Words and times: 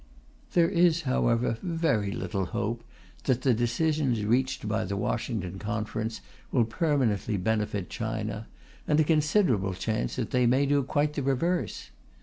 There 0.53 0.67
is, 0.67 1.03
however, 1.03 1.59
very 1.61 2.11
little 2.11 2.45
hope 2.45 2.83
that 3.25 3.43
the 3.43 3.53
decisions 3.53 4.25
reached 4.25 4.67
by 4.67 4.83
the 4.83 4.97
Washington 4.97 5.59
Conference 5.59 6.21
will 6.51 6.65
permanently 6.65 7.37
benefit 7.37 7.87
China, 7.87 8.47
and 8.87 8.99
a 8.99 9.03
considerable 9.03 9.75
chance 9.75 10.15
that 10.15 10.31
they 10.31 10.47
may 10.47 10.65
do 10.65 10.81
quite 10.81 11.13
the 11.13 11.21
reverse. 11.21 11.91